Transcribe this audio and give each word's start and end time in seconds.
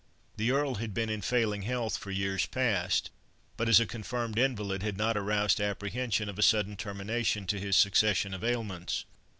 The 0.37 0.49
Earl 0.49 0.75
had 0.81 0.95
been 0.95 1.11
in 1.11 1.21
failing 1.21 1.61
health 1.61 1.95
for 1.95 2.09
years 2.09 2.47
past; 2.47 3.11
but 3.55 3.69
as 3.69 3.79
a 3.79 3.85
confirmed 3.85 4.35
invalid, 4.39 4.81
had 4.81 4.97
not 4.97 5.15
aroused 5.15 5.61
apprehension 5.61 6.27
of 6.27 6.39
a 6.39 6.41
sudden 6.41 6.75
termination 6.75 7.45
to 7.45 7.59
his 7.59 7.77
succession 7.77 8.33
of 8.33 8.43
ailments. 8.43 9.05